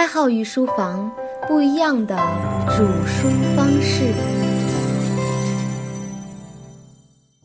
[0.00, 1.12] 开号御书房，
[1.46, 2.16] 不一样的
[2.70, 4.10] 煮书方式。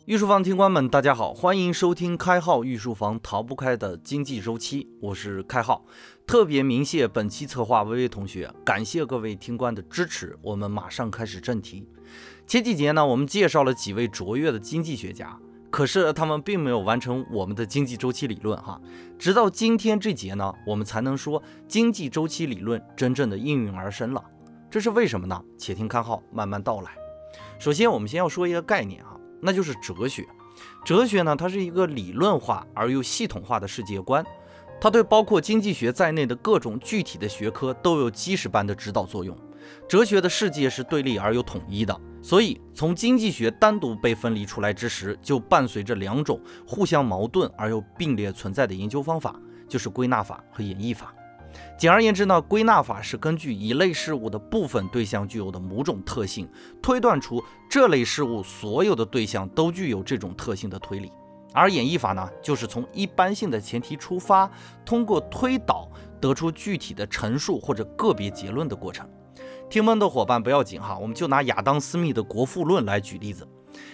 [0.06, 5.84] 御书房听官们，大家好，欢迎收听开号御书房逃不开的经济周期，我是开号。
[6.26, 10.38] 特别鸣谢本期策划微微同学，感谢各位听官的支持。
[10.42, 11.86] 我们马上开始正题。
[12.48, 15.38] 前几节呢，我们介绍了几位卓越的经济学家。
[15.76, 18.80] 可是他们并没有完成我们的经济周期理论哈，
[19.20, 24.24] 直到今天这节呢，我们才能说经济周期理论真正的应运而生了。
[24.72, 25.44] 这是为什么呢？
[25.58, 26.92] 且听刊号慢慢道来。
[27.60, 30.26] 首先，我们先要说一个概念哈，那就是哲学。
[30.86, 34.26] 哲学呢，它是一个理论化而又系统化的世界观，
[34.80, 39.38] 它对包括经济学在内的各种具体的学科都有基石般的指导作用。
[39.88, 42.00] 哲学的世界是对立而又统一的。
[42.22, 51.14] 所以，从经济学单独被分离出来之时，就伴随着两种互相矛盾而又并列存在的研究方法，就是归纳法和演绎法。
[51.78, 56.50] 简而言之呢，归纳法是根据一类事物的部分对象具有的某种特性，
[56.82, 61.10] 推断出这类事物所有的对象都具有这种特性的推理；
[61.54, 64.50] 而演绎法呢，就是从一般性的前提出发，
[64.84, 65.88] 通过推导
[66.20, 69.08] 得出具体的陈述或者个别结论的过程。
[69.70, 73.48] 听闷的伙伴不要紧哈，我们就拿亚当·斯密的《国富论》来举例子。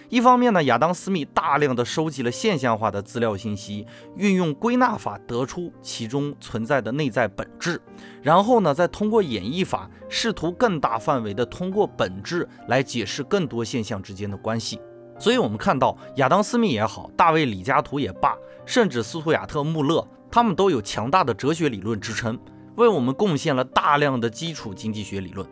[0.09, 7.81] 一方面呢，亚当·斯密大量的收集了现象化的资料信息，运用归纳法得出其中存在的内在本质，
[8.21, 14.79] 然后呢，再通过演绎法试图更大范围的通过本质来解释更多现象之间的关系。
[15.17, 18.35] 所以，我们看到亚当·斯密也好，大卫·李嘉图也罢，
[18.65, 22.37] 甚至斯图亚特·穆勒，他们都有强大的哲学理论支撑，
[22.75, 25.47] 为我们贡献了大量的基础经济学理论。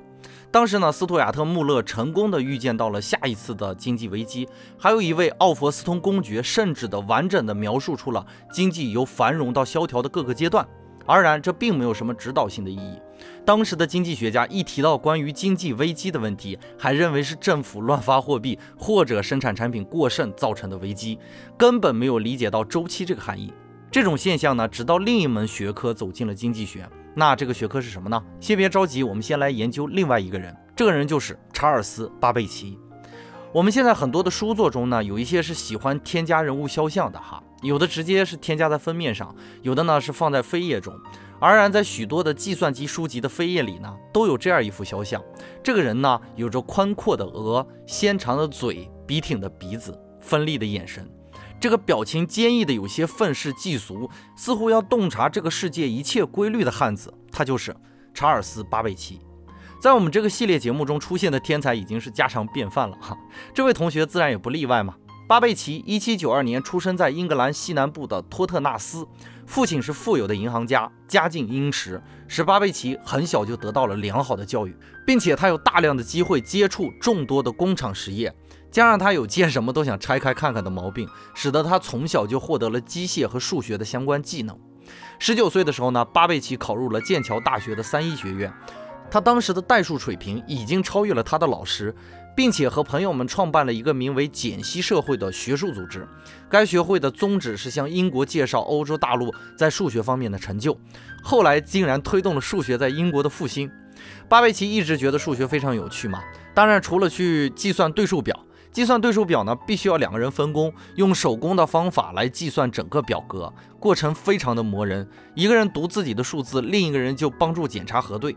[0.52, 10.68] 当时呢，斯图亚特·穆勒成功的预见到了下一次的经济危机，还有一位奥弗斯通公爵甚至的完整的描述出了经济由繁荣到萧条的各个阶段。
[11.06, 13.00] 而然，这并没有什么指导性的意义。
[13.46, 21.20] 当时的经济学家一提到关于经济危机的问题，还认为是政府乱发货币或者生产产品过剩造成的危机，
[21.58, 23.54] 根本没有理解到周期这个含义。
[23.92, 26.88] 这种现象呢，直到另一门学科走进了经济学。
[27.20, 28.24] 那这个学科是什么呢？
[28.40, 30.56] 先别着急，我们先来研究另外一个人。
[30.74, 32.80] 这个人就是查尔斯·巴贝奇。
[33.52, 40.94] 我们现在很多的书作中呢，有一些是喜欢添加人物肖像的哈，有的直接是添加在封面上，有的呢是放在扉页中。
[41.42, 45.22] 而然，在许多的计算机书籍的扉页里呢，都有这样一幅肖像。
[45.62, 51.06] 这个人呢，有着宽阔的额、纤长的嘴、笔挺的鼻子、锋利的眼神。
[51.60, 57.76] 这个表情坚毅的有些愤世嫉俗，似乎要洞察这个世界一切规律的汉子，他就是
[58.14, 59.20] 查尔斯·巴贝奇。
[59.82, 63.18] 在我们这个系列节目中出现的天才已经是家常便饭了哈，
[63.54, 64.96] 这位同学自然也不例外嘛。
[65.28, 69.08] 巴贝奇一七九二年出生在英格兰西南部的托特纳斯，
[69.46, 74.76] 父亲是富有的银行家，家境殷实，使巴贝奇很小就得到了良好的教育，
[75.06, 78.34] 并且他有大量的机会接触众多的工厂实业。
[78.72, 84.58] 加上他有见什么都想拆开看看的毛病，使得他从小就获得了机械和数学的相关技能。
[85.20, 88.52] 十九岁的时候呢，巴贝奇考入了剑桥大学的三一学院。
[89.12, 91.94] 他当时的代数水平已经超越了他的老师，
[92.36, 96.08] 并且和朋友们创办了一个名为简析社会的学术组织。
[96.48, 100.78] 该学会的宗旨是向英国介绍欧洲大陆在数学方面的成就。
[101.24, 103.70] 后来竟然推动了数学在英国的复兴。
[104.28, 106.22] 巴贝奇一直觉得数学非常有趣嘛，
[106.54, 108.40] 当然除了去计算对数表。
[108.72, 115.08] 计算对数表呢，必须要两个人分工，用手工的方法来计算整个表格，过程非常的磨人。
[115.34, 118.36] 一个人读自己的数字，另一个人就帮助检查核对。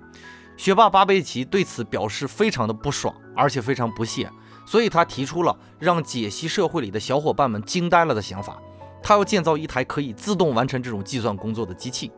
[0.56, 4.30] 学霸巴贝奇对此表示非常的不爽，而且非常不屑，
[4.66, 8.58] 所以他提出了让解析社会里的小伙伴们惊呆了的想法，
[9.02, 12.10] 他要建造一台可以自动完成这种计算工作的机器。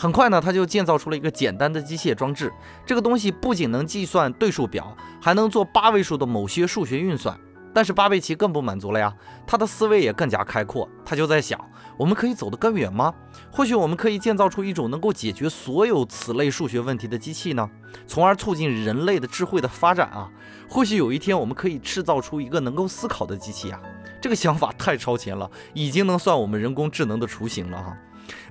[0.00, 2.50] 很快呢，他就建造出了一个简单的机械装置。
[2.86, 7.38] 这个东西不仅能计算对数表，还能做八位数的某些数学运算。
[7.74, 9.14] 但是巴贝奇更不满足了呀，
[9.46, 10.88] 他的思维也更加开阔。
[11.04, 11.62] 他就在想，
[11.98, 13.12] 我们可以走得更远吗？
[13.52, 17.68] 或许我们可以建造出一种能够解决所有此类数学问题的机器呢，
[18.06, 20.30] 从而促进人类的智慧的发展啊。
[20.66, 23.78] 或许有一天我们可以制造出一个能够思考的机器啊。
[24.18, 27.94] 这个想法太超前了，已经能算我们人工智能的雏形了哈。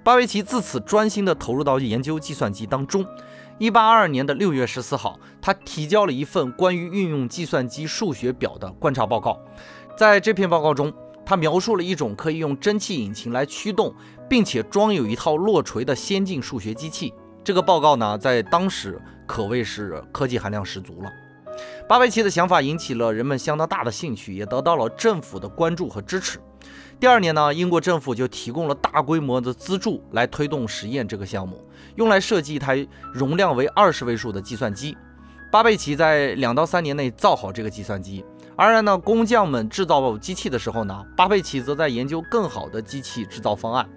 [0.04, 3.06] 巴维奇自此专心地投入到研究计算机当中。
[3.58, 9.38] 一八二二年的六月十四号，他提交了一份关于运用计算机数学表的观察报告。
[9.98, 10.94] 在这篇报告中，
[11.26, 13.94] 他描述了一种可以用蒸汽引擎来驱动，
[14.30, 17.14] 并且装有一套落锤的先进数学机器。
[17.44, 21.10] 这个报告呢，在当时可谓是科技含量十足了。
[21.88, 26.40] 巴维奇的想法引起了人们相当大的兴趣，也得到了政府的关注和支持。
[27.00, 31.63] 第二年呢，英国政府就提供了大规模的资助来推动实验这个项目，
[31.96, 34.98] 用来设计一台容量为二十位数的计算机。
[35.50, 38.25] 巴贝奇在两到三年内造好这个计算机。
[38.57, 43.90] 而然呢，工匠们制造机器的时候呢，巴贝奇则在研究更好的机器制造方案。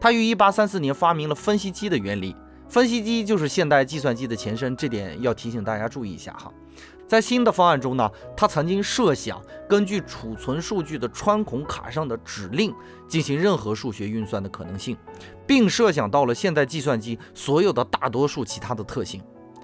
[0.00, 2.36] 他于1834年发明了分析机的原理，
[2.68, 6.52] 分析机就是现代计算机的前身，这点要提醒大家注意一下哈。
[7.06, 12.74] 在新的方案中呢，他曾经设想根据储存数据的穿孔卡上的指令
[13.06, 14.96] 进行任何数学运算的可能性，
[15.46, 19.22] 并设想到了现代计算机所有的大多数其他的特性。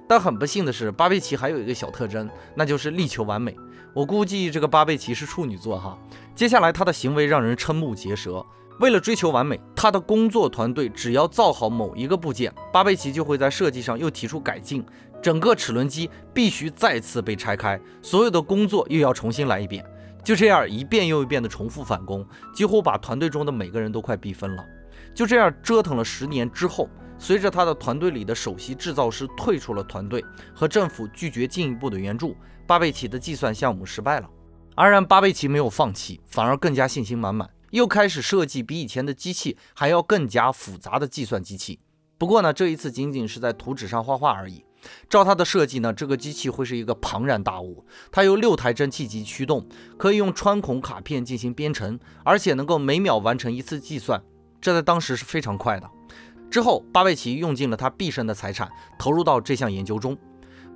[0.08, 3.56] 但很不幸的是，巴贝奇还有一个小特征，那就是力求完美。
[3.94, 5.98] 我估计这个巴贝奇是处女座哈。
[6.34, 8.44] 接下来他的行为让人瞠目结舌。
[8.80, 14.84] 为了追求完美，他的工作团队只要造好某一个部件，巴贝奇就会在设计上又提出改进。
[15.22, 19.82] 整个齿轮机必须再次被拆开，所有的工作又要重新来一遍。
[20.24, 24.64] 就这样一遍又一遍的重复返工，几乎把团队中的每个人都快逼疯了。
[25.14, 26.88] 就这样折腾了十年之后。
[27.18, 32.36] 随着他的团队里的首席制造师退出了团队，和政府拒绝进一步的援助，
[32.66, 34.28] 巴贝奇的计算项目失败了。
[34.74, 41.78] 而然，巴贝奇没有放弃，反而更加信心满满，又开始设计比以前的机器还要更加复杂的计算机器。
[42.18, 44.64] 不过呢，这一次仅仅是在图纸上画画而已。
[45.08, 47.84] 照他的设计呢，这个机器会是一个庞然大物。
[48.10, 54.22] 它由六台蒸汽机驱动，可以用穿孔卡片进行编程，而且能够每秒完成一次计算，
[54.60, 55.90] 这在当时是非常快的。
[56.50, 60.16] 之后，巴贝奇用尽了他毕生的财产，投入到这项研究中。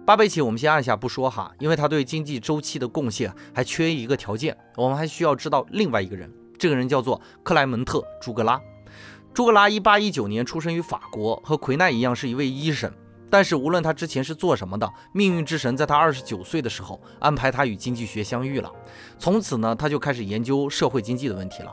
[0.07, 6.33] 巴贝奇，我们先按下不说哈，因为他对经济周期的贡献还缺一个条件，我们还需要知道另外一个人。
[6.57, 8.61] 这个人叫做克莱门特·朱格拉。
[9.35, 12.91] 朱格拉1819年出生于法国，和奎奈一样是一位医生。
[13.31, 18.71] 但是无论他之前是做什么的，命运之神在他29岁的时候安排他与经济学相遇了。
[19.19, 21.73] 从此呢，他就开始研究社会经济的问题了。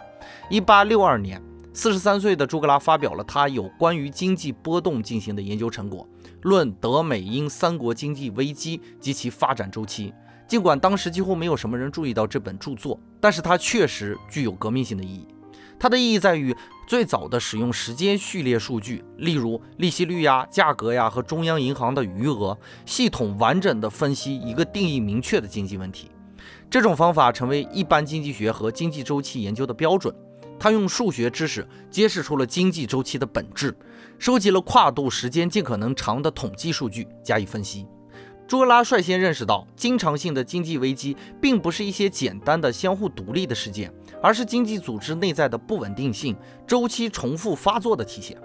[0.49, 1.41] 1862年。
[1.75, 6.07] 四十三岁的朱格拉发表了他有关于经济波动进行的研究成果，
[6.43, 10.11] 《论德美英三国经济危机及其发展周期》。
[10.47, 15.25] 尽管当时几乎没有什么人注意到这本著作，但是它确实具有革命性的意义。
[15.83, 16.55] 它的意义在于
[16.87, 26.09] 最早的使用时间序列数据，例如利息率呀、价格呀和中央银行的余额，系统完整的分析一个定义明确的经济问题。
[26.69, 30.15] 这种方法成为一般经济学和经济周期研究的标准。
[30.57, 33.75] 他用数学知识揭示出了经济周期的本质，
[34.17, 37.85] 收集了跨度时间尽可能长的统计数据加以分析。
[38.47, 43.91] 朱拉率先认识到，经常性的经济危机并不是一些简单的相互独立的事件，
[44.23, 46.33] 而是经济组织内在的不稳定性、
[46.65, 48.37] 周期重复发作的体现。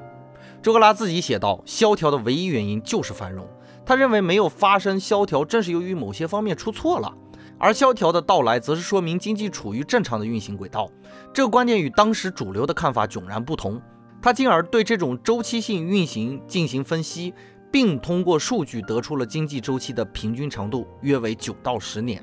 [0.60, 3.48] 朱格拉自己写道：“萧条的唯一原因就是繁荣。”
[3.86, 7.14] 他认为没有发生萧条，正是由于某些方面出错了。
[7.58, 10.90] 而萧条的到来，则是说明经济处于正常的运行轨道。
[11.32, 13.80] 这个观点与当时主流的看法迥然不同。
[14.20, 17.32] 他进而对这种周期性运行进行分析，
[17.70, 22.20] 并通过数据得出了经济周期的平均长度约为九到十年。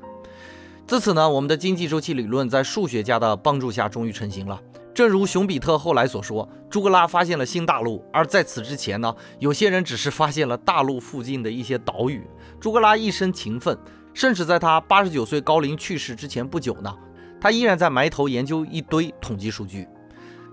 [0.86, 4.60] 自此呢，我们的经济周期理论在数学家的帮助下终于成型了。
[4.94, 12.24] 正如熊彼特后来所说，朱格拉发现了新大陆，而在此之前呢，有些人只是发现了大陆附近的一些岛屿。
[12.60, 13.76] 朱格拉一生勤奋。
[14.14, 16.90] 甚至在他八十九岁高龄去世之前不久呢，
[17.38, 19.86] 他依然在埋头研究一堆统计数据。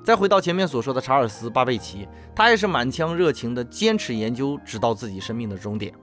[0.03, 5.93] 再回到前面所说的查尔斯·巴贝奇，他也是满腔热情地坚持研究，直到自己生命的终点。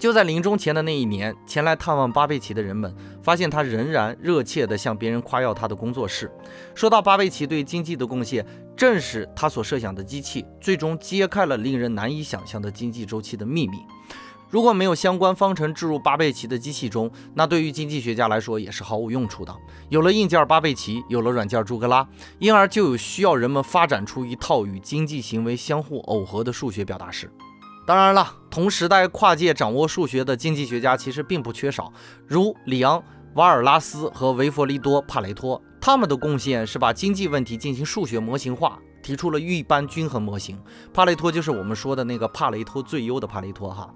[0.00, 2.92] 就在临终前的那一年，前来探望巴贝奇的人们
[3.22, 6.32] 发现他仍然热切地向别人夸耀他的工作室，
[6.74, 13.76] 说到巴贝奇对经济的贡献，正是他所设想的机器最终揭开了令人难以想象的经济周期的秘密。
[14.48, 19.54] 如果没有相关方程置入巴贝奇的机器中，那对于经济学家来说也是毫无用处的。
[19.90, 27.30] 有了硬件巴贝奇，有了软件朱格拉，因而就有需要人们发展出一套与经济行为相互耦合的数学表达式。
[27.90, 31.92] 当然了，同时代跨界掌握数学的经济学家其实并不缺少，
[32.24, 33.00] 如里昂·
[33.34, 40.56] 瓦尔拉斯和维弗利多·帕雷托，他们的贡献是把经济问题进行数学模型化，提出了一般均衡模型。
[40.94, 43.92] 帕雷托就是我们说的那个帕雷托最优的帕雷托哈。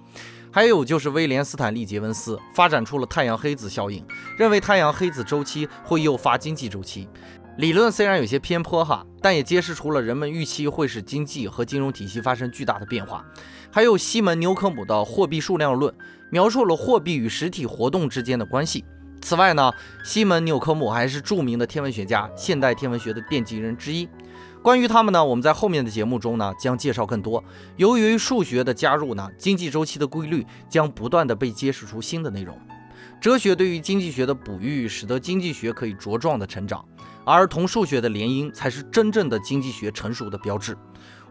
[0.50, 4.04] 还有就是威廉·斯坦利·杰文斯发展出了太阳黑子效应，
[4.36, 7.08] 认为太阳黑子周期会诱发经济周期。
[7.56, 13.24] 理论虽然有些偏颇哈，但也揭示出了人们预期会使经济和金融体系发生巨大的变化。
[13.70, 15.94] 还有西门·纽科姆的货币数量论，
[16.30, 18.84] 描述了货币与实体活动之间的关系。
[19.20, 19.72] 此外呢，
[20.04, 24.08] 西门·纽科姆还是著名的天文学家，现代天文学的奠基人之一。
[24.60, 27.42] 关于他们呢，我们在后面的节目中呢将介绍更多。
[27.76, 32.58] 由于数学的加入呢，经济周期的规律将不断的被揭示出新的内容。
[33.20, 36.84] 哲学对于经济学的哺育，使得经济学可以茁壮的成长。
[37.24, 40.76] 而同数学的联姻才是真正的经济学成熟的标志。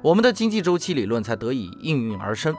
[0.01, 2.55] 我们的经济周期理论才得以应运而生。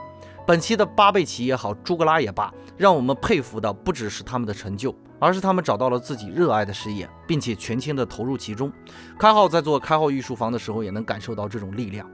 [0.47, 8.71] 本期的巴贝奇也好，朱格拉也罢，让我们佩服的不只是他们的成就，而是他们找到了自己热爱的事业，并且全情的投入其中。
[9.17, 12.07] 开号在做开号御书房的时候，也能感受到这种力量。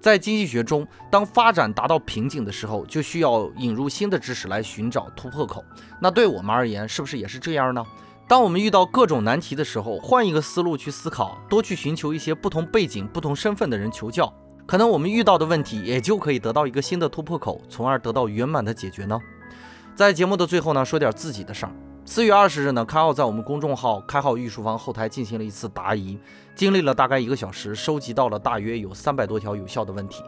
[0.00, 5.64] 在经济学中，当发展达到瓶颈的时候，就需要引入新的知识来寻找突破口。
[6.00, 7.84] 那对我们而言，是不是也是这样呢？
[8.28, 14.30] 当我们遇到各种难题的时候，换一个思路去思考，多去寻求一些不同背景、不同身份的人求教。
[14.66, 19.18] 可能我们遇到的问题也就可以得到一个新的突破口，从而得到圆满的解决呢。
[19.96, 21.72] 在节目的最后呢，说点自己的事儿。
[22.04, 26.18] 四月二十日呢，开号在我们公众号“开号御书房”后台进行了一次答疑，
[26.54, 30.22] 经历了大概一个小时，收集到了大约有三百多条有效的问题。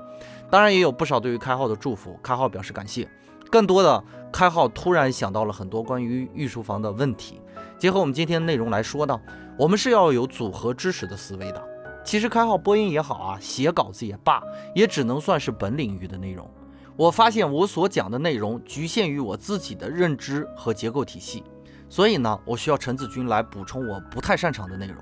[0.50, 3.06] 当然也有不少对于开号的祝福，开号表示感谢。
[3.50, 4.02] 更多的，
[4.32, 7.42] 开号突然想到了很多关于御书房的问题。
[7.80, 9.18] 结合我们今天的内容来说呢，
[9.56, 11.64] 我们是要有组合知识的思维的。
[12.04, 14.42] 其实开号播音也好啊，写稿子也罢，
[14.74, 16.46] 也只能算是本领域的内容。
[16.94, 21.42] 我发现我所讲的内容局限于我自己的认知和结构体系，
[21.88, 24.96] 所以呢，我需要陈子君来补充我不太擅长的内容。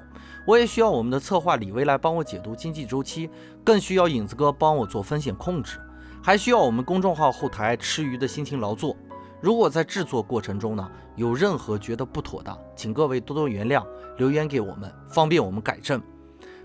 [0.47, 3.29] 我也需要我们的策划李威来帮我解读经济周期，
[3.65, 5.81] 更需要影子哥帮我做风险控制，
[6.23, 8.97] 还需要我们公众号后台吃鱼的辛勤劳作。
[9.41, 16.03] 如果在制作过程中呢，有任何觉得不妥的，请各位多多原谅，留言给我们，方便我们改正。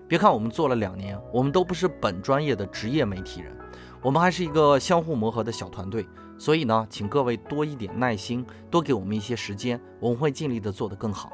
[0.07, 3.55] 别看我们做了两年，我们都不是本专业的职业媒体人，
[4.01, 6.07] 我们还是一个相互磨合的小团队。
[6.37, 11.31] 所以呢，请各位多一点耐心，多给我们一些时间，我们会尽力的做得更好。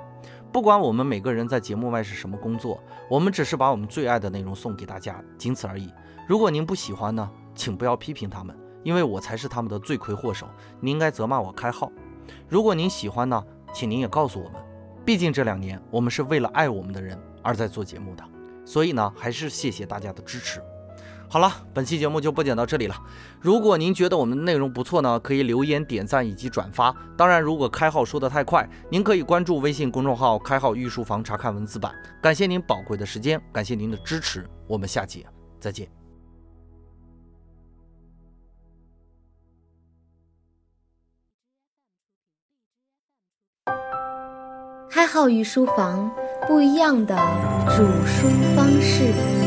[0.51, 5.89] 不管我们每个人在节目外是什么工作，我们只是把我们最爱的内容送给大家，仅此而已。
[6.27, 10.47] 如果您不喜欢呢，请不要批评他们，因为我才是他们的罪魁祸首。
[10.79, 11.91] 您应该责骂我开号。
[12.47, 13.43] 如果您喜欢呢，
[13.73, 14.61] 请您也告诉我们，
[15.05, 18.23] 毕竟这两年我们是为了爱我们的人而在做节目的。
[18.65, 20.61] 所以呢，还是谢谢大家的支持。
[21.31, 22.95] 好了，本期节目就播讲到这里了。
[23.39, 26.95] 如果您觉得我们的内容不错呢，可以留言、点赞以及转发。
[27.15, 31.93] 当然，如果开号说的太快，您可以关注微信公众号“开号御书房”查看文字版。
[32.19, 35.23] 感谢您宝贵的时间，感谢您的支持，我们下节
[35.59, 35.98] 再见。
[45.09, 46.07] 开号御书房。
[46.47, 47.15] 不一样的
[47.75, 49.38] 煮书方式。